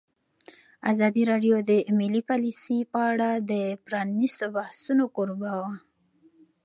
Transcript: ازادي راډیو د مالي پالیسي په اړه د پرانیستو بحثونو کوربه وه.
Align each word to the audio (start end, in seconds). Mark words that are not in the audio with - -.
ازادي 0.91 1.23
راډیو 1.31 1.55
د 1.69 1.71
مالي 1.97 2.21
پالیسي 2.29 2.79
په 2.93 2.99
اړه 3.11 3.29
د 3.51 3.53
پرانیستو 3.85 4.45
بحثونو 4.55 5.03
کوربه 5.15 5.51
وه. 5.61 5.71